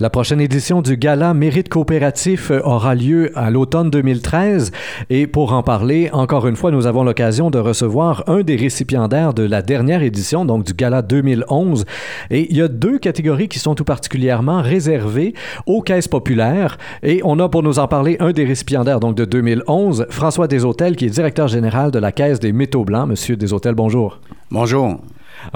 La 0.00 0.10
prochaine 0.10 0.40
édition 0.40 0.80
du 0.80 0.96
Gala 0.96 1.34
Mérite 1.34 1.68
coopératif 1.68 2.52
aura 2.62 2.94
lieu 2.94 3.32
à 3.36 3.50
l'automne 3.50 3.90
2013 3.90 4.70
et 5.10 5.26
pour 5.26 5.52
en 5.52 5.64
parler, 5.64 6.08
encore 6.12 6.46
une 6.46 6.54
fois, 6.54 6.70
nous 6.70 6.86
avons 6.86 7.02
l'occasion 7.02 7.50
de 7.50 7.58
recevoir 7.58 8.22
un 8.28 8.42
des 8.42 8.54
récipiendaires 8.54 9.34
de 9.34 9.42
la 9.42 9.60
dernière 9.60 10.04
édition, 10.04 10.44
donc 10.44 10.64
du 10.64 10.72
Gala 10.72 11.02
2011. 11.02 11.84
Et 12.30 12.46
il 12.48 12.56
y 12.56 12.62
a 12.62 12.68
deux 12.68 13.00
catégories 13.00 13.48
qui 13.48 13.58
sont 13.58 13.74
tout 13.74 13.82
particulièrement 13.82 14.62
réservées 14.62 15.34
aux 15.66 15.82
caisses 15.82 16.06
populaires 16.06 16.78
et 17.02 17.20
on 17.24 17.40
a 17.40 17.48
pour 17.48 17.64
nous 17.64 17.80
en 17.80 17.88
parler 17.88 18.18
un 18.20 18.30
des 18.30 18.44
récipiendaires 18.44 19.00
donc 19.00 19.16
de 19.16 19.24
2011, 19.24 20.06
François 20.10 20.46
Deshôtels, 20.46 20.94
qui 20.94 21.06
est 21.06 21.10
directeur 21.10 21.48
général 21.48 21.90
de 21.90 21.98
la 21.98 22.12
Caisse 22.12 22.38
des 22.38 22.52
métaux 22.52 22.84
blancs. 22.84 23.08
Monsieur 23.08 23.36
Deshôtels, 23.36 23.74
bonjour. 23.74 24.20
Bonjour. 24.52 25.00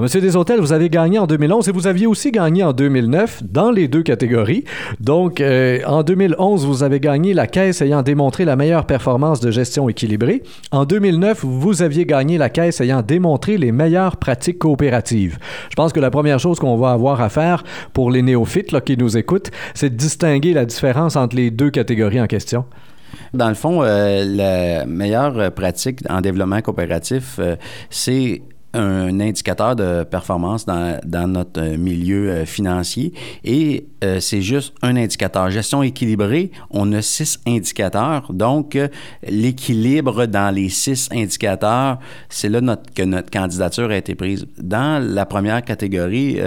Monsieur 0.01 0.21
Deshôtels, 0.21 0.61
vous 0.61 0.73
avez 0.73 0.89
gagné 0.89 1.19
en 1.19 1.27
2011 1.27 1.69
et 1.69 1.73
vous 1.73 1.87
aviez 1.87 2.07
aussi 2.07 2.31
gagné 2.31 2.63
en 2.63 2.73
2009 2.73 3.43
dans 3.43 3.71
les 3.71 3.89
deux 3.89 4.03
catégories. 4.03 4.65
Donc, 5.01 5.41
euh, 5.41 5.81
en 5.87 6.03
2011, 6.03 6.65
vous 6.67 6.83
avez 6.83 7.01
gagné 7.01 7.35
la 7.35 7.47
caisse 7.47 7.83
ayant 7.83 8.03
démontré 8.03 8.45
la 8.45 8.57
meilleure 8.57 8.87
performance 8.87 9.41
de 9.41 9.51
gestion 9.51 9.89
équilibrée. 9.89 10.43
En 10.71 10.85
2009, 10.85 11.45
vous 11.45 11.83
aviez 11.83 12.07
gagné 12.07 12.39
la 12.39 12.49
caisse 12.49 12.81
ayant 12.81 13.03
démontré 13.03 13.59
les 13.59 13.73
meilleures 13.73 14.17
pratiques 14.17 14.61
coopératives. 14.61 15.39
Je 15.69 15.75
pense 15.75 15.93
que 15.93 16.01
la 16.01 16.11
première 16.11 16.39
chose 16.39 16.59
qu'on 16.59 16.77
va 16.77 16.93
avoir 16.93 17.21
à 17.21 17.29
faire 17.29 17.65
pour 17.93 18.11
les 18.11 18.23
néophytes 18.23 18.79
qui 18.85 18.97
nous 18.97 19.17
écoutent, 19.17 19.51
c'est 19.75 19.91
de 19.91 19.97
distinguer 19.97 20.55
la 20.55 20.65
différence 20.65 21.17
entre 21.17 21.37
les 21.37 21.51
deux 21.51 21.71
catégories 21.71 22.21
en 22.21 22.27
question. 22.27 22.65
Dans 23.35 23.49
le 23.49 23.55
fond, 23.55 23.83
euh, 23.83 24.25
la 24.25 24.87
meilleure 24.87 25.53
pratique 25.53 26.01
en 26.09 26.21
développement 26.21 26.61
coopératif, 26.61 27.37
euh, 27.39 27.57
c'est 27.91 28.43
un 28.75 29.21
indicateur 29.21 29.77
de 29.77 30.05
performance 30.05 30.67
dans, 30.67 31.27
notre 31.29 31.63
milieu 31.77 32.31
euh, 32.31 32.47
financier 32.47 33.13
et 33.45 33.87
euh, 34.03 34.19
c'est 34.21 34.43
juste 34.43 34.75
un 34.83 34.97
indicateur. 34.97 35.51
Gestion 35.51 35.83
équilibrée, 35.83 36.51
on 36.71 36.93
a 36.93 37.03
six 37.03 37.39
indicateurs, 37.47 38.33
donc 38.33 38.77
euh, 38.77 38.89
l'équilibre 39.29 40.27
dans 40.27 40.55
les 40.55 40.69
six 40.69 41.09
indicateurs, 41.13 41.99
c'est 42.29 42.49
là 42.49 42.61
que 42.95 43.03
notre 43.03 43.31
candidature 43.31 43.91
a 43.91 43.97
été 43.97 44.15
prise. 44.15 44.47
Dans 44.59 45.03
la 45.03 45.27
première 45.27 45.63
catégorie, 45.65 46.39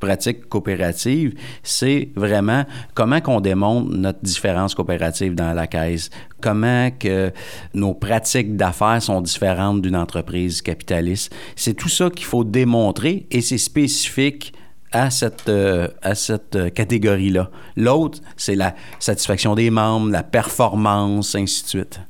pratique 0.00 0.48
coopérative, 0.48 1.34
c'est 1.62 2.10
vraiment 2.16 2.64
comment 2.94 3.20
qu'on 3.20 3.40
démontre 3.40 3.90
notre 3.90 4.20
différence 4.20 4.74
coopérative 4.74 5.34
dans 5.34 5.52
la 5.52 5.66
caisse, 5.66 6.10
comment 6.40 6.90
que 6.90 7.32
nos 7.74 7.94
pratiques 7.94 8.56
d'affaires 8.56 9.02
sont 9.02 9.20
différentes 9.20 9.82
d'une 9.82 9.96
entreprise 9.96 10.62
capitaliste. 10.62 11.34
C'est 11.56 11.74
tout 11.74 11.88
ça 11.88 12.10
qu'il 12.10 12.26
faut 12.26 12.44
démontrer 12.44 13.26
et 13.30 13.40
c'est 13.40 13.58
spécifique 13.58 14.52
à 14.92 15.10
cette, 15.10 15.48
euh, 15.48 15.88
cette 16.14 16.56
euh, 16.56 16.70
catégorie-là. 16.70 17.50
L'autre, 17.76 18.20
c'est 18.36 18.54
la 18.54 18.74
satisfaction 18.98 19.54
des 19.54 19.70
membres, 19.70 20.10
la 20.10 20.22
performance, 20.22 21.34
ainsi 21.34 21.64
de 21.64 21.68
suite. 21.68 22.00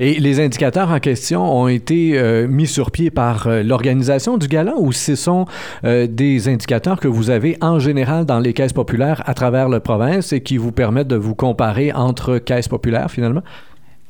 Et 0.00 0.18
les 0.18 0.40
indicateurs 0.40 0.90
en 0.90 0.98
question 0.98 1.40
ont 1.56 1.68
été 1.68 2.18
euh, 2.18 2.48
mis 2.48 2.66
sur 2.66 2.90
pied 2.90 3.12
par 3.12 3.48
l'organisation 3.48 4.38
du 4.38 4.48
gala 4.48 4.74
ou 4.76 4.90
ce 4.90 5.14
sont 5.14 5.46
des 5.84 6.48
indicateurs 6.48 6.98
que 6.98 7.06
vous 7.06 7.30
avez 7.30 7.56
en 7.60 7.78
général 7.78 8.24
dans 8.24 8.40
les 8.40 8.54
caisses 8.54 8.72
populaires 8.72 9.22
à 9.24 9.34
travers 9.34 9.68
la 9.68 9.78
province 9.78 10.32
et 10.32 10.42
qui 10.42 10.56
vous 10.56 10.72
permettent 10.72 11.06
de 11.06 11.16
vous 11.16 11.36
comparer 11.36 11.92
entre 11.92 12.38
caisses 12.38 12.66
populaires 12.66 13.08
finalement? 13.08 13.42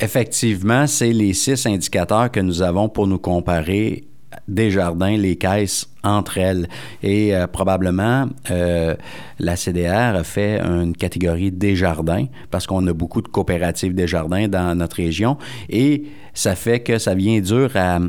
Effectivement, 0.00 0.86
c'est 0.86 1.12
les 1.12 1.32
six 1.32 1.66
indicateurs 1.66 2.30
que 2.30 2.40
nous 2.40 2.62
avons 2.62 2.88
pour 2.88 3.06
nous 3.06 3.18
comparer 3.18 4.04
des 4.48 4.70
jardins, 4.70 5.16
les 5.16 5.36
caisses 5.36 5.88
entre 6.02 6.38
elles. 6.38 6.68
Et 7.02 7.34
euh, 7.34 7.46
probablement, 7.46 8.26
euh, 8.50 8.94
la 9.38 9.56
CDR 9.56 10.16
a 10.16 10.24
fait 10.24 10.60
une 10.60 10.96
catégorie 10.96 11.52
des 11.52 11.76
jardins 11.76 12.26
parce 12.50 12.66
qu'on 12.66 12.86
a 12.86 12.92
beaucoup 12.92 13.22
de 13.22 13.28
coopératives 13.28 13.94
des 13.94 14.08
jardins 14.08 14.48
dans 14.48 14.74
notre 14.76 14.96
région 14.96 15.38
et 15.68 16.04
ça 16.34 16.56
fait 16.56 16.80
que 16.80 16.98
ça 16.98 17.14
vient 17.14 17.40
dur 17.40 17.70
à, 17.76 18.00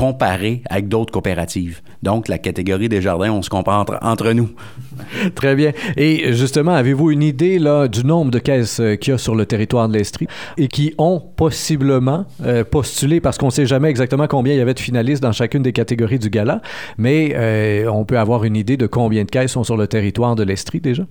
comparer 0.00 0.62
avec 0.70 0.88
d'autres 0.88 1.12
coopératives. 1.12 1.82
Donc, 2.02 2.28
la 2.28 2.38
catégorie 2.38 2.88
des 2.88 3.02
jardins, 3.02 3.30
on 3.32 3.42
se 3.42 3.50
compare 3.50 3.84
entre, 4.00 4.32
nous. 4.32 4.48
Très 5.34 5.54
bien. 5.54 5.72
Et 5.98 6.32
justement, 6.32 6.72
avez-vous 6.72 7.10
une 7.10 7.22
idée 7.22 7.58
là, 7.58 7.86
du 7.86 8.02
nombre 8.02 8.30
de 8.30 8.38
caisses 8.38 8.80
euh, 8.80 8.96
qu'il 8.96 9.10
y 9.12 9.14
a 9.14 9.18
sur 9.18 9.34
le 9.34 9.44
territoire 9.44 9.90
de 9.90 9.92
l'Estrie 9.92 10.26
et 10.56 10.68
qui 10.68 10.94
ont 10.96 11.20
possiblement 11.20 12.24
euh, 12.46 12.64
postulé, 12.64 13.20
parce 13.20 13.36
qu'on 13.36 13.48
ne 13.48 13.50
sait 13.50 13.66
jamais 13.66 13.90
exactement 13.90 14.26
combien 14.26 14.54
il 14.54 14.56
y 14.56 14.62
avait 14.62 14.72
de 14.72 14.80
finalistes 14.80 15.22
dans 15.22 15.32
chacune 15.32 15.62
des 15.62 15.74
catégories 15.74 16.18
du 16.18 16.30
gala, 16.30 16.62
mais 16.96 17.34
euh, 17.34 17.86
on 17.92 18.06
peut 18.06 18.18
avoir 18.18 18.44
une 18.44 18.56
idée 18.56 18.78
de 18.78 18.86
combien 18.86 19.24
de 19.24 19.30
caisses 19.30 19.52
sont 19.52 19.64
sur 19.64 19.76
le 19.76 19.86
territoire 19.86 20.34
de 20.34 20.44
l'Estrie 20.44 20.80
déjà? 20.80 21.04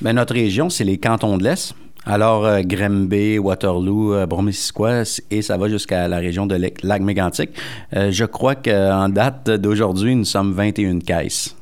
Bien, 0.00 0.12
notre 0.12 0.34
région, 0.34 0.70
c'est 0.70 0.84
les 0.84 0.98
cantons 0.98 1.38
de 1.38 1.42
l'Est. 1.42 1.74
Alors, 2.10 2.46
euh, 2.46 2.62
Grimby, 2.64 3.38
Waterloo, 3.38 4.14
euh, 4.14 4.26
et 5.30 5.42
ça 5.42 5.58
va 5.58 5.68
jusqu'à 5.68 6.08
la 6.08 6.16
région 6.16 6.46
de 6.46 6.56
Lac-Mégantic. 6.82 7.50
Euh, 7.94 8.10
je 8.10 8.24
crois 8.24 8.54
qu'en 8.54 9.10
date 9.10 9.50
d'aujourd'hui, 9.50 10.16
nous 10.16 10.24
sommes 10.24 10.54
21 10.54 11.00
caisses. 11.00 11.54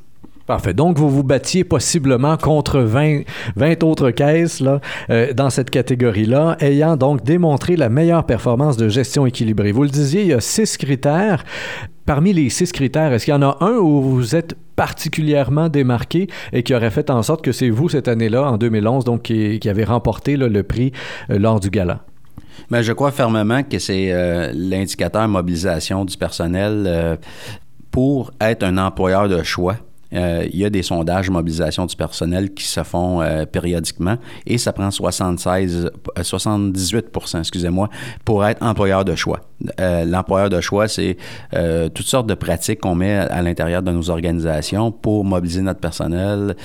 Parfait. 0.47 0.75
Donc, 0.75 0.97
vous 0.97 1.11
vous 1.11 1.25
battiez 1.25 1.65
possiblement 1.65 2.37
contre 2.37 2.79
20, 2.79 3.23
20 3.57 3.83
autres 3.83 4.13
caisses 4.13 4.61
là, 4.61 4.81
euh, 5.11 5.33
dans 5.33 5.51
cette 5.51 5.71
catégorie-là, 5.71 6.57
ayant 6.61 6.97
donc 6.97 7.25
démontré 7.25 7.75
la 7.75 7.89
meilleure 7.89 8.25
performance 8.25 8.77
de 8.77 8.89
gestion 8.89 9.27
équilibrée. 9.27 9.73
Vous 9.73 9.83
le 9.83 9.89
disiez, 9.89 10.21
il 10.21 10.29
y 10.29 10.33
a 10.33 10.41
six 10.41 10.77
critères. 10.77 11.45
Parmi 12.05 12.33
les 12.33 12.49
six 12.51 12.71
critères, 12.71 13.13
est-ce 13.13 13.25
qu'il 13.25 13.35
y 13.35 13.37
en 13.37 13.43
a 13.43 13.57
un 13.61 13.79
où 13.79 14.01
vous 14.01 14.37
êtes 14.37 14.55
particulièrement 14.77 15.69
démarqué 15.69 16.29
et 16.53 16.63
qui 16.63 16.75
aurait 16.75 16.91
fait 16.91 17.11
en 17.11 17.23
sorte 17.23 17.43
que 17.43 17.53
c'est 17.53 17.71
vous 17.71 17.89
cette 17.89 18.09
année-là, 18.09 18.45
en 18.45 18.59
2011, 18.59 19.05
donc 19.05 19.23
qui, 19.23 19.69
avez 19.69 19.85
remporté 19.85 20.37
le 20.37 20.63
prix 20.63 20.93
euh, 21.31 21.39
lors 21.39 21.59
du 21.59 21.71
gala? 21.71 22.05
Mais 22.71 22.83
je 22.83 22.93
crois 22.93 23.11
fermement 23.11 23.63
que 23.63 23.79
c'est 23.79 24.13
euh, 24.13 24.53
l'indicateur 24.55 25.27
mobilisation 25.29 26.05
du 26.05 26.17
personnel 26.17 26.85
euh, 26.87 27.17
pour 27.91 28.33
être 28.41 28.63
un 28.63 28.79
employeur 28.79 29.29
de 29.29 29.43
choix 29.43 29.77
euh, 30.13 30.47
il 30.53 30.59
y 30.59 30.65
a 30.65 30.71
des 30.71 30.83
sondages 30.83 31.31
mobilisation 31.31 31.87
du 31.87 31.97
personnel 31.97 32.55
qui 32.55 32.65
se 32.65 32.83
font 32.83 33.21
euh, 33.21 33.45
périodiquement 33.45 34.17
et 34.47 34.59
ça 34.59 34.73
prend 34.73 34.91
76, 34.91 35.91
78 36.23 37.07
euh, 37.07 37.39
excusez-moi, 37.41 37.89
pour 38.25 38.45
être 38.47 38.63
employeur 38.63 39.05
de 39.05 39.15
choix. 39.15 39.41
L'employeur 39.79 40.51
de 40.51 40.61
choix, 40.61 40.87
c'est 40.87 41.17
toutes 41.95 42.07
sortes 42.07 42.27
de 42.27 42.35
pratiques 42.35 42.81
qu'on 42.81 42.95
met 42.95 43.15
à 43.17 43.41
l'intérieur 43.41 43.83
de 43.83 43.91
nos 43.91 44.11
organisations 44.11 44.93
pour 44.93 45.25
mobiliser 45.25 45.63
notre 45.63 45.81
personnel 45.81 46.57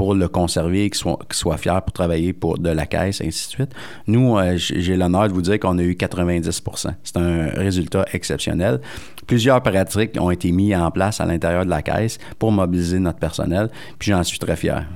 pour 0.00 0.14
le 0.14 0.28
conserver, 0.28 0.88
qu'il 0.88 0.94
soit, 0.94 1.18
soit, 1.30 1.58
fier 1.58 1.82
pour 1.82 1.92
travailler 1.92 2.32
pour 2.32 2.56
de 2.56 2.70
la 2.70 2.86
caisse, 2.86 3.20
et 3.20 3.26
ainsi 3.26 3.48
de 3.48 3.50
suite. 3.50 3.72
Nous, 4.06 4.34
j'ai 4.56 4.96
l'honneur 4.96 5.28
de 5.28 5.34
vous 5.34 5.42
dire 5.42 5.60
qu'on 5.60 5.76
a 5.76 5.82
eu 5.82 5.94
90 5.94 6.62
C'est 7.04 7.18
un 7.18 7.48
résultat 7.48 8.06
exceptionnel. 8.14 8.80
Plusieurs 9.26 9.62
pratiques 9.62 10.16
ont 10.18 10.30
été 10.30 10.52
mises 10.52 10.74
en 10.74 10.90
place 10.90 11.20
à 11.20 11.26
l'intérieur 11.26 11.66
de 11.66 11.70
la 11.70 11.82
caisse 11.82 12.16
pour 12.38 12.50
mobiliser 12.50 12.98
notre 12.98 13.18
personnel, 13.18 13.68
puis 13.98 14.12
j'en 14.12 14.22
suis 14.22 14.38
très 14.38 14.56
fier. 14.56 14.86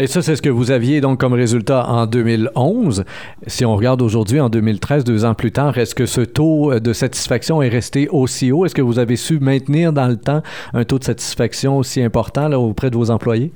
Et 0.00 0.08
ça, 0.08 0.20
c'est 0.20 0.34
ce 0.34 0.42
que 0.42 0.48
vous 0.48 0.72
aviez 0.72 1.00
donc 1.00 1.20
comme 1.20 1.34
résultat 1.34 1.86
en 1.88 2.06
2011. 2.06 3.04
Si 3.46 3.64
on 3.64 3.76
regarde 3.76 4.02
aujourd'hui, 4.02 4.40
en 4.40 4.48
2013, 4.48 5.04
deux 5.04 5.24
ans 5.24 5.34
plus 5.34 5.52
tard, 5.52 5.78
est-ce 5.78 5.94
que 5.94 6.06
ce 6.06 6.22
taux 6.22 6.80
de 6.80 6.92
satisfaction 6.92 7.62
est 7.62 7.68
resté 7.68 8.08
aussi 8.08 8.50
haut? 8.50 8.66
Est-ce 8.66 8.74
que 8.74 8.82
vous 8.82 8.98
avez 8.98 9.14
su 9.14 9.38
maintenir 9.38 9.92
dans 9.92 10.08
le 10.08 10.16
temps 10.16 10.42
un 10.74 10.82
taux 10.82 10.98
de 10.98 11.04
satisfaction 11.04 11.78
aussi 11.78 12.02
important 12.02 12.50
auprès 12.50 12.90
de 12.90 12.96
vos 12.96 13.12
employés? 13.12 13.52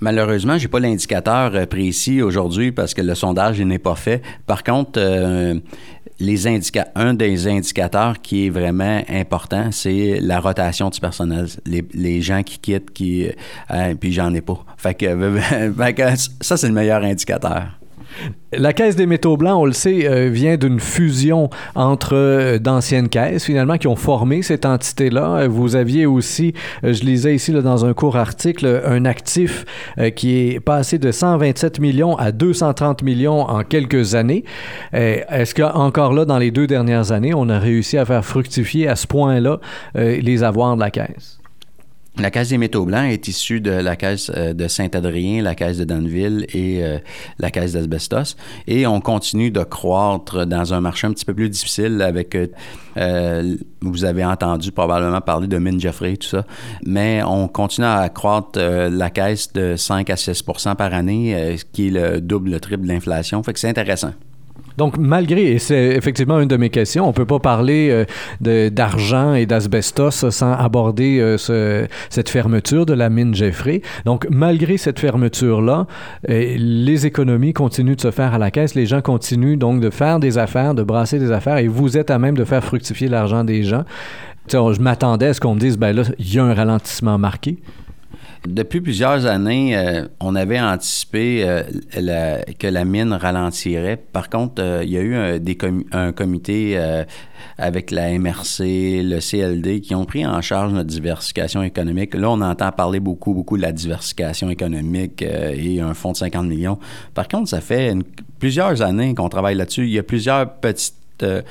Malheureusement, 0.00 0.58
j'ai 0.58 0.68
pas 0.68 0.80
l'indicateur 0.80 1.54
euh, 1.54 1.66
précis 1.66 2.22
aujourd'hui 2.22 2.70
parce 2.70 2.94
que 2.94 3.02
le 3.02 3.14
sondage 3.14 3.60
n'est 3.60 3.78
pas 3.78 3.96
fait. 3.96 4.22
Par 4.46 4.62
contre, 4.62 4.92
euh, 4.98 5.58
les 6.20 6.46
un 6.94 7.14
des 7.14 7.46
indicateurs 7.46 8.20
qui 8.20 8.46
est 8.46 8.50
vraiment 8.50 9.02
important, 9.08 9.70
c'est 9.70 10.18
la 10.20 10.40
rotation 10.40 10.90
du 10.90 11.00
personnel. 11.00 11.46
Les, 11.66 12.22
gens 12.22 12.42
qui 12.42 12.58
quittent, 12.58 12.90
qui, 12.90 13.28
euh, 13.70 13.94
puis 13.94 14.12
j'en 14.12 14.32
ai 14.34 14.40
pas. 14.40 14.64
fait 14.76 14.94
que 14.94 16.02
ça, 16.40 16.56
c'est 16.56 16.68
le 16.68 16.74
meilleur 16.74 17.02
indicateur. 17.02 17.78
La 18.52 18.72
Caisse 18.72 18.96
des 18.96 19.04
métaux 19.04 19.36
blancs, 19.36 19.60
on 19.60 19.66
le 19.66 19.72
sait, 19.72 20.08
euh, 20.08 20.30
vient 20.30 20.56
d'une 20.56 20.80
fusion 20.80 21.50
entre 21.74 22.14
euh, 22.14 22.58
d'anciennes 22.58 23.10
caisses, 23.10 23.44
finalement, 23.44 23.76
qui 23.76 23.86
ont 23.88 23.96
formé 23.96 24.40
cette 24.40 24.64
entité-là. 24.64 25.40
Euh, 25.40 25.48
vous 25.48 25.76
aviez 25.76 26.06
aussi, 26.06 26.54
je 26.82 27.02
lisais 27.04 27.34
ici 27.34 27.52
dans 27.52 27.84
un 27.84 27.92
court 27.92 28.16
article, 28.16 28.82
un 28.86 29.04
actif 29.04 29.64
qui 30.16 30.38
est 30.38 30.60
passé 30.60 30.98
de 30.98 31.12
127 31.12 31.78
millions 31.80 32.16
à 32.16 32.32
230 32.32 33.02
millions 33.02 33.42
en 33.42 33.64
quelques 33.64 34.14
années. 34.14 34.44
Est-ce 34.92 35.54
qu'encore 35.54 36.12
là, 36.12 36.24
dans 36.24 36.38
les 36.38 36.50
deux 36.50 36.66
dernières 36.66 37.12
années, 37.12 37.34
on 37.34 37.48
a 37.48 37.58
réussi 37.58 37.98
à 37.98 38.04
faire 38.04 38.24
fructifier 38.24 38.88
à 38.88 38.96
ce 38.96 39.06
point-là 39.06 39.60
les 39.94 40.42
avoirs 40.42 40.76
de 40.76 40.80
la 40.80 40.90
Caisse? 40.90 41.37
La 42.18 42.32
Caisse 42.32 42.48
des 42.48 42.58
métaux 42.58 42.84
blancs 42.84 43.08
est 43.08 43.28
issue 43.28 43.60
de 43.60 43.70
la 43.70 43.94
Caisse 43.94 44.32
euh, 44.34 44.52
de 44.52 44.66
Saint-Adrien, 44.66 45.40
la 45.40 45.54
Caisse 45.54 45.78
de 45.78 45.84
Danville 45.84 46.46
et 46.52 46.82
euh, 46.82 46.98
la 47.38 47.52
Caisse 47.52 47.74
d'Asbestos. 47.74 48.36
Et 48.66 48.88
on 48.88 49.00
continue 49.00 49.52
de 49.52 49.62
croître 49.62 50.44
dans 50.44 50.74
un 50.74 50.80
marché 50.80 51.06
un 51.06 51.12
petit 51.12 51.24
peu 51.24 51.32
plus 51.32 51.48
difficile 51.48 52.02
avec, 52.02 52.36
euh, 52.96 53.56
vous 53.82 54.04
avez 54.04 54.24
entendu 54.24 54.72
probablement 54.72 55.20
parler 55.20 55.46
de 55.46 55.58
Mine 55.58 55.78
Jeffrey, 55.78 56.16
tout 56.16 56.26
ça. 56.26 56.44
Mais 56.84 57.22
on 57.22 57.46
continue 57.46 57.86
à 57.86 58.08
croître 58.08 58.58
la 58.58 59.10
Caisse 59.10 59.52
de 59.52 59.76
5 59.76 60.10
à 60.10 60.14
6% 60.16 60.74
par 60.74 60.94
année, 60.94 61.56
ce 61.56 61.64
qui 61.64 61.86
est 61.86 61.90
le 61.90 62.20
double, 62.20 62.50
le 62.50 62.58
triple 62.58 62.82
de 62.82 62.88
l'inflation. 62.88 63.40
Fait 63.44 63.52
que 63.52 63.60
c'est 63.60 63.68
intéressant. 63.68 64.12
Donc, 64.78 64.96
malgré, 64.96 65.54
et 65.54 65.58
c'est 65.58 65.86
effectivement 65.86 66.38
une 66.38 66.46
de 66.46 66.56
mes 66.56 66.70
questions, 66.70 67.02
on 67.02 67.08
ne 67.08 67.12
peut 67.12 67.26
pas 67.26 67.40
parler 67.40 68.06
euh, 68.46 68.70
d'argent 68.70 69.34
et 69.34 69.44
d'asbestos 69.44 70.30
sans 70.30 70.52
aborder 70.52 71.18
euh, 71.18 71.36
ce, 71.36 71.88
cette 72.10 72.28
fermeture 72.28 72.86
de 72.86 72.92
la 72.92 73.10
mine 73.10 73.34
Jeffrey. 73.34 73.82
Donc, 74.04 74.28
malgré 74.30 74.76
cette 74.76 75.00
fermeture-là, 75.00 75.88
euh, 76.30 76.54
les 76.56 77.06
économies 77.06 77.54
continuent 77.54 77.96
de 77.96 78.00
se 78.00 78.12
faire 78.12 78.34
à 78.34 78.38
la 78.38 78.52
caisse. 78.52 78.76
Les 78.76 78.86
gens 78.86 79.02
continuent 79.02 79.58
donc 79.58 79.80
de 79.80 79.90
faire 79.90 80.20
des 80.20 80.38
affaires, 80.38 80.76
de 80.76 80.84
brasser 80.84 81.18
des 81.18 81.32
affaires, 81.32 81.58
et 81.58 81.66
vous 81.66 81.98
êtes 81.98 82.12
à 82.12 82.20
même 82.20 82.36
de 82.36 82.44
faire 82.44 82.62
fructifier 82.62 83.08
l'argent 83.08 83.42
des 83.42 83.64
gens. 83.64 83.82
je 84.48 84.80
m'attendais 84.80 85.26
à 85.26 85.34
ce 85.34 85.40
qu'on 85.40 85.56
me 85.56 85.60
dise, 85.60 85.76
ben 85.76 85.90
là, 85.90 86.04
il 86.20 86.32
y 86.32 86.38
a 86.38 86.44
un 86.44 86.54
ralentissement 86.54 87.18
marqué. 87.18 87.58
Depuis 88.48 88.80
plusieurs 88.80 89.26
années, 89.26 89.76
euh, 89.76 90.08
on 90.20 90.34
avait 90.34 90.58
anticipé 90.58 91.44
euh, 91.46 92.40
que 92.58 92.66
la 92.66 92.84
mine 92.86 93.12
ralentirait. 93.12 93.98
Par 93.98 94.30
contre, 94.30 94.62
euh, 94.62 94.82
il 94.82 94.90
y 94.90 94.96
a 94.96 95.02
eu 95.02 95.14
un, 95.92 96.12
comité 96.12 96.78
avec 97.58 97.90
la 97.90 98.18
MRC, 98.18 99.02
le 99.02 99.18
CLD, 99.20 99.80
qui 99.82 99.94
ont 99.94 100.06
pris 100.06 100.26
en 100.26 100.40
charge 100.40 100.72
notre 100.72 100.88
diversification 100.88 101.62
économique. 101.62 102.14
Là, 102.14 102.30
on 102.30 102.40
entend 102.40 102.72
parler 102.72 103.00
beaucoup, 103.00 103.34
beaucoup 103.34 103.58
de 103.58 103.62
la 103.62 103.72
diversification 103.72 104.48
économique 104.48 105.22
et 105.22 105.80
un 105.80 105.92
fonds 105.92 106.12
de 106.12 106.16
50 106.16 106.46
millions. 106.46 106.78
Par 107.12 107.28
contre, 107.28 107.50
ça 107.50 107.60
fait 107.60 107.94
plusieurs 108.38 108.80
années 108.80 109.14
qu'on 109.14 109.28
travaille 109.28 109.56
là-dessus. 109.56 109.84
Il 109.84 109.92
y 109.92 109.98
a 109.98 110.02
plusieurs 110.02 110.54
petites 110.54 110.94
euh, 111.22 111.42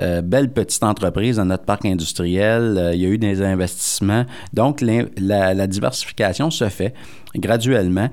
euh, 0.00 0.22
belle 0.22 0.52
petite 0.52 0.82
entreprise 0.82 1.36
dans 1.36 1.44
notre 1.44 1.64
parc 1.64 1.84
industriel. 1.84 2.76
Euh, 2.78 2.94
il 2.94 3.00
y 3.00 3.06
a 3.06 3.08
eu 3.08 3.18
des 3.18 3.42
investissements. 3.42 4.24
Donc, 4.52 4.80
la, 4.80 5.66
diversification 5.66 6.50
se 6.50 6.68
fait 6.68 6.94
graduellement. 7.34 8.08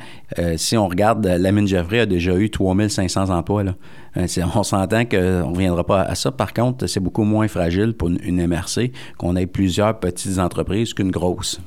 si 0.58 0.78
on 0.78 0.88
regarde, 0.88 1.26
la 1.26 1.52
mine 1.52 1.68
Geoffrey 1.68 2.00
a 2.02 2.06
déjà 2.06 2.36
eu 2.36 2.50
3500 2.50 3.30
emplois. 3.30 3.64
On 4.16 4.64
s'entend 4.64 5.06
qu'on 5.06 5.18
ne 5.18 5.42
reviendra 5.44 5.86
pas 5.86 6.02
à 6.02 6.16
ça. 6.16 6.32
Par 6.32 6.54
contre, 6.54 6.88
c'est 6.88 7.00
beaucoup 7.00 7.24
moins 7.24 7.48
fragile 7.48 7.94
pour 7.94 8.10
une 8.10 8.48
MRC 8.48 8.92
qu'on 9.18 9.36
ait 9.36 9.46
plusieurs 9.46 10.00
petites 10.00 10.40
entreprises 10.40 10.94
qu'une 10.94 11.12
grosse. 11.12 11.60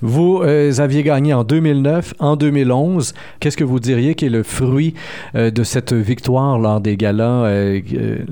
Vous 0.00 0.40
euh, 0.42 0.72
aviez 0.78 1.02
gagné 1.02 1.32
en 1.34 1.44
2009, 1.44 2.14
en 2.18 2.36
2011. 2.36 3.14
Qu'est-ce 3.40 3.56
que 3.56 3.64
vous 3.64 3.80
diriez 3.80 4.14
qui 4.14 4.26
est 4.26 4.30
le 4.30 4.42
fruit 4.42 4.94
euh, 5.34 5.50
de 5.50 5.62
cette 5.62 5.92
victoire 5.92 6.58
lors 6.58 6.80
des 6.80 6.96
galas, 6.96 7.46
euh, 7.46 7.80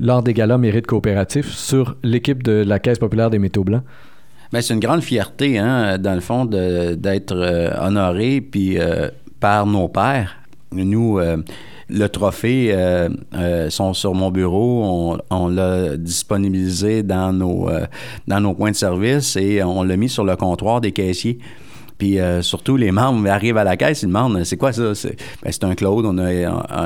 lors 0.00 0.22
des 0.22 0.34
galas 0.34 0.58
mérite 0.58 0.86
coopératif 0.86 1.48
sur 1.48 1.96
l'équipe 2.02 2.42
de 2.42 2.64
la 2.66 2.78
Caisse 2.78 2.98
populaire 2.98 3.30
des 3.30 3.38
métaux 3.38 3.64
blancs? 3.64 3.82
Bien, 4.52 4.60
c'est 4.60 4.74
une 4.74 4.80
grande 4.80 5.02
fierté, 5.02 5.58
hein, 5.58 5.96
dans 5.98 6.14
le 6.14 6.20
fond, 6.20 6.44
d'être 6.44 7.76
honoré 7.80 8.40
puis 8.40 8.78
par 9.38 9.64
nos 9.64 9.86
pères. 9.86 10.39
Nous, 10.72 11.18
le 11.90 12.08
trophée 12.08 12.70
euh, 12.72 13.08
euh, 13.34 13.70
sont 13.70 13.92
sur 13.94 14.14
mon 14.14 14.30
bureau. 14.30 15.18
On, 15.30 15.48
l'a 15.48 15.96
disponibilisé 15.96 17.02
dans 17.02 17.32
nos, 17.32 17.68
euh, 17.68 17.86
dans 18.28 18.40
nos 18.40 18.54
points 18.54 18.70
de 18.70 18.76
service 18.76 19.36
et 19.36 19.62
on 19.62 19.82
l'a 19.82 19.96
mis 19.96 20.08
sur 20.08 20.24
le 20.24 20.36
comptoir 20.36 20.80
des 20.80 20.92
caissiers. 20.92 21.38
Puis 21.98 22.16
surtout, 22.40 22.78
les 22.78 22.92
membres 22.92 23.28
arrivent 23.28 23.58
à 23.58 23.64
la 23.64 23.76
caisse, 23.76 24.04
ils 24.04 24.06
demandent 24.06 24.42
c'est 24.44 24.56
quoi 24.56 24.72
ça? 24.72 24.94
C'est 24.94 25.16
ben, 25.42 25.68
un 25.68 25.74
Claude, 25.74 26.06
on 26.06 26.16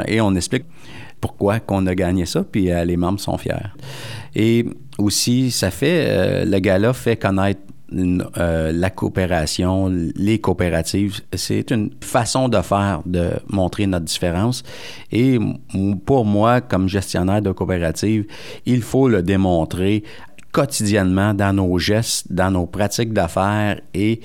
et 0.09 0.21
on 0.21 0.35
explique 0.35 0.65
pourquoi 1.21 1.61
qu'on 1.61 1.87
a 1.87 1.95
gagné 1.95 2.27
ça, 2.27 2.43
puis 2.43 2.69
les 2.85 2.97
membres 2.97 3.21
sont 3.21 3.39
fiers. 3.39 3.55
Et 4.35 4.67
aussi, 4.99 5.53
ça 5.53 5.71
fait, 5.71 6.45
le 6.45 6.59
gala 6.59 6.93
fait 6.93 7.17
connaître 7.17 7.61
euh, 7.93 8.73
la 8.73 8.91
coopération, 8.91 9.93
les 10.17 10.39
coopératives, 10.39 11.21
c'est 11.35 11.71
une 11.71 11.91
façon 12.01 12.49
de 12.49 12.61
faire, 12.61 13.03
de 13.05 13.31
montrer 13.49 13.87
notre 13.87 14.07
différence. 14.07 14.63
Et 15.13 15.39
pour 16.07 16.25
moi, 16.25 16.61
comme 16.61 16.89
gestionnaire 16.89 17.43
de 17.43 17.53
coopérative, 17.53 18.27
il 18.67 18.83
faut 18.83 19.09
le 19.09 19.23
démontrer 19.23 20.03
quotidiennement 20.51 21.35
dans 21.35 21.53
nos 21.53 21.79
gestes, 21.79 22.33
dans 22.33 22.51
nos 22.51 22.67
pratiques 22.67 23.13
d'affaires 23.13 23.81
et 23.93 24.21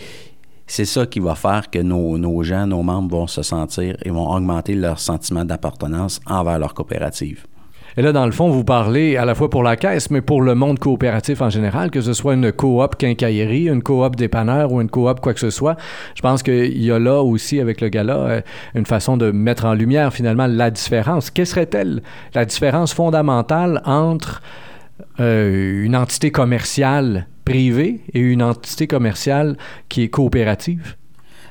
c'est 0.67 0.85
ça 0.85 1.07
qui 1.07 1.19
va 1.19 1.33
faire 1.33 1.71
que 1.71 1.79
nos, 1.79 2.19
nos, 2.19 2.43
gens, 2.43 2.67
nos 2.67 2.83
membres 2.83 3.17
vont 3.17 3.27
se 3.27 3.41
sentir 3.41 3.97
et 4.05 4.11
vont 4.11 4.29
augmenter 4.29 4.75
leur 4.75 4.99
sentiment 4.99 5.43
d'appartenance 5.43 6.21
envers 6.27 6.59
leur 6.59 6.75
coopérative. 6.75 7.45
Et 7.97 8.01
là, 8.01 8.11
dans 8.11 8.25
le 8.25 8.31
fond, 8.31 8.49
vous 8.49 8.63
parlez 8.63 9.17
à 9.17 9.25
la 9.25 9.35
fois 9.35 9.49
pour 9.49 9.63
la 9.63 9.75
caisse, 9.75 10.09
mais 10.09 10.21
pour 10.21 10.41
le 10.41 10.55
monde 10.55 10.79
coopératif 10.79 11.41
en 11.41 11.49
général, 11.49 11.91
que 11.91 12.01
ce 12.01 12.13
soit 12.13 12.33
une 12.33 12.51
coop 12.51 12.95
quincaillerie, 12.95 13.67
une 13.67 13.81
coop 13.81 14.15
dépanneur 14.15 14.71
ou 14.71 14.81
une 14.81 14.89
coop 14.89 15.19
quoi 15.19 15.33
que 15.33 15.39
ce 15.39 15.49
soit. 15.49 15.75
Je 16.15 16.21
pense 16.21 16.43
qu'il 16.43 16.81
y 16.81 16.91
a 16.91 16.99
là 16.99 17.21
aussi, 17.21 17.59
avec 17.59 17.81
le 17.81 17.89
gala, 17.89 18.17
euh, 18.17 18.41
une 18.75 18.85
façon 18.85 19.17
de 19.17 19.31
mettre 19.31 19.65
en 19.65 19.73
lumière 19.73 20.13
finalement 20.13 20.47
la 20.47 20.71
différence. 20.71 21.31
Quelle 21.31 21.47
serait-elle 21.47 22.01
la 22.35 22.45
différence 22.45 22.93
fondamentale 22.93 23.81
entre 23.85 24.41
euh, 25.19 25.83
une 25.83 25.95
entité 25.95 26.31
commerciale 26.31 27.27
privée 27.45 28.01
et 28.13 28.19
une 28.19 28.43
entité 28.43 28.87
commerciale 28.87 29.57
qui 29.89 30.03
est 30.03 30.09
coopérative? 30.09 30.95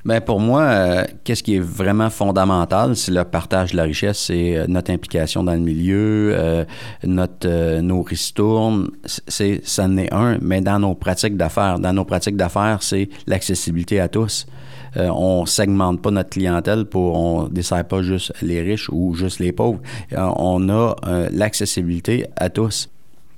Bien, 0.09 0.23
pour 0.23 0.41
moi, 0.41 0.63
euh, 0.63 1.05
qu'est-ce 1.23 1.43
qui 1.43 1.57
est 1.57 1.61
vraiment 1.61 2.09
fondamental, 2.09 2.97
c'est 2.97 3.13
le 3.13 3.25
partage 3.25 3.73
de 3.73 3.77
la 3.77 3.83
richesse, 3.83 4.19
c'est 4.19 4.57
euh, 4.57 4.65
notre 4.67 4.91
implication 4.91 5.45
dans 5.45 5.53
le 5.53 5.59
milieu, 5.59 6.33
euh, 6.35 6.65
notre 7.05 7.81
nos 7.81 8.01
ristournes, 8.01 8.89
c'est 9.05 9.61
ça 9.65 9.85
en 9.85 9.99
est 9.99 10.11
un, 10.11 10.39
mais 10.41 10.63
dans 10.63 10.79
nos 10.79 10.95
pratiques 10.95 11.37
d'affaires, 11.37 11.79
dans 11.79 11.93
nos 11.93 12.07
pratiques 12.07 12.39
d'affaires, 12.39 12.83
c'est 12.83 13.11
l'accessibilité 13.27 14.01
à 14.01 14.09
tous. 14.09 14.47
on 14.97 15.45
segmente 15.45 16.01
pas 16.01 16.11
notre 16.11 16.31
clientèle 16.31 16.87
pour 16.87 17.15
on 17.15 17.49
dessert 17.49 17.85
pas 17.87 18.01
juste 18.01 18.33
les 18.41 18.63
riches 18.63 18.89
ou 18.91 19.15
juste 19.15 19.41
les 19.41 19.53
pauvres. 19.53 19.81
on 20.17 20.71
a 20.71 20.97
l'accessibilité 21.31 22.25
à 22.37 22.49
tous. 22.49 22.89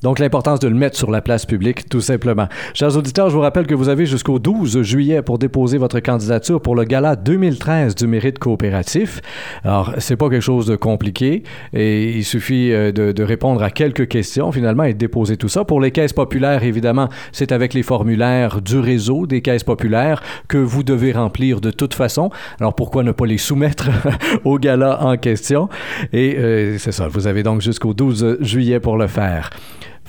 Donc, 0.02 0.19
l'importance 0.19 0.61
de 0.61 0.69
le 0.69 0.75
mettre 0.75 0.97
sur 0.97 1.11
la 1.11 1.20
place 1.20 1.44
publique, 1.44 1.88
tout 1.88 2.00
simplement. 2.00 2.49
Chers 2.73 2.97
auditeurs, 2.97 3.29
je 3.29 3.35
vous 3.35 3.43
rappelle 3.43 3.67
que 3.67 3.75
vous 3.75 3.91
avez 3.91 4.06
jusqu'au 4.06 4.38
12 4.38 4.81
juillet 4.82 5.20
pour 5.20 5.38
déposer 5.38 5.76
votre 5.76 6.00
candidature 6.00 6.61
pour 6.62 6.75
le 6.75 6.85
gala 6.85 7.17
2013 7.17 7.94
du 7.94 8.06
mérite 8.06 8.38
coopératif. 8.38 9.20
Alors, 9.62 9.93
c'est 9.99 10.17
pas 10.17 10.31
quelque 10.31 10.41
chose 10.41 10.67
de 10.67 10.76
compliqué 10.76 11.43
et 11.75 12.17
il 12.17 12.25
suffit 12.25 12.73
euh, 12.73 12.93
de, 12.93 13.23
répondre 13.23 13.62
à 13.62 13.70
quelques 13.70 14.08
questions 14.08 14.50
finalement 14.52 14.85
et 14.85 14.94
de 14.94 14.99
déposer 14.99 15.37
tout 15.37 15.49
ça. 15.49 15.64
Pour 15.64 15.81
les 15.81 15.91
caisses 15.91 16.14
populaires, 16.14 16.64
évidemment, 16.64 17.11
c'est 17.32 17.52
avec 17.52 17.75
les 17.75 17.82
formulaires 17.82 18.62
du 18.62 18.79
réseau 18.79 19.26
des 19.26 19.43
caisses 19.43 19.64
populaires 19.64 20.23
que 20.49 20.56
vous 20.56 20.82
devez 20.82 21.12
remplir 21.12 21.61
de 21.61 21.70
toute 21.70 21.93
façon. 21.93 22.31
Alors, 22.58 22.75
pourquoi 22.75 23.02
ne 23.02 23.12
pas 23.12 23.26
les 23.26 23.38
soumettre 23.38 23.91
au 24.44 24.58
gala 24.58 25.05
en 25.05 25.19
question? 25.19 25.69
Et 26.14 26.37
euh, 26.38 26.79
c'est 26.79 26.93
ça, 26.93 27.08
vous 27.08 27.26
avez 27.26 27.43
donc 27.43 27.61
jusqu'au 27.61 27.92
12 27.92 28.38
juillet 28.40 28.80
pour 28.80 28.97
le 28.97 29.07
faire. 29.07 29.50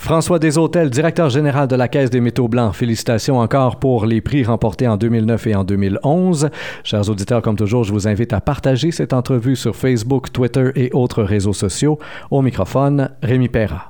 François 0.01 0.39
Deshôtels, 0.39 0.89
directeur 0.89 1.29
général 1.29 1.67
de 1.67 1.75
la 1.75 1.87
Caisse 1.87 2.09
des 2.09 2.21
métaux 2.21 2.47
blancs. 2.47 2.73
Félicitations 2.73 3.37
encore 3.37 3.77
pour 3.77 4.07
les 4.07 4.19
prix 4.19 4.43
remportés 4.43 4.87
en 4.87 4.97
2009 4.97 5.45
et 5.45 5.55
en 5.55 5.63
2011. 5.63 6.49
Chers 6.83 7.07
auditeurs, 7.07 7.43
comme 7.43 7.55
toujours, 7.55 7.83
je 7.83 7.93
vous 7.93 8.07
invite 8.07 8.33
à 8.33 8.41
partager 8.41 8.89
cette 8.89 9.13
entrevue 9.13 9.55
sur 9.55 9.75
Facebook, 9.75 10.33
Twitter 10.33 10.71
et 10.75 10.89
autres 10.93 11.21
réseaux 11.21 11.53
sociaux. 11.53 11.99
Au 12.31 12.41
microphone, 12.41 13.11
Rémi 13.21 13.47
Perra. 13.47 13.89